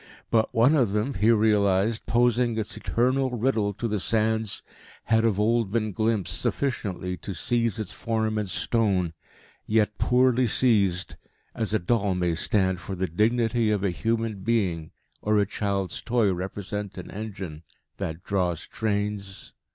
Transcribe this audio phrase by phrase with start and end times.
[0.31, 4.63] But, one of them, he realised, posing its eternal riddle to the sands,
[5.03, 9.13] had of old been glimpsed sufficiently to seize its form in stone,
[9.67, 11.17] yet poorly seized,
[11.53, 14.89] as a doll may stand for the dignity of a human being
[15.21, 17.61] or a child's toy represent an engine
[17.97, 19.53] that draws trains....